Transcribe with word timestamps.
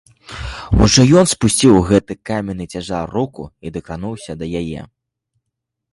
Ужо 0.85 1.03
ён 1.21 1.25
спусціў 1.33 1.73
у 1.81 1.83
гэты 1.91 2.17
каменны 2.29 2.65
цяжар 2.77 3.05
руку 3.19 3.45
і 3.69 3.75
дакрануўся 3.77 4.31
да 4.41 4.45
яе. 4.63 4.81